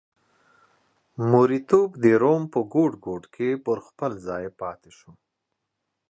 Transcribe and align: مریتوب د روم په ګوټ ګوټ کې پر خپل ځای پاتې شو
مریتوب 1.31 1.89
د 2.03 2.05
روم 2.21 2.43
په 2.53 2.59
ګوټ 2.73 2.93
ګوټ 3.05 3.23
کې 3.33 3.49
پر 3.65 3.77
خپل 3.87 4.11
ځای 4.27 4.45
پاتې 4.59 4.91
شو 4.97 5.11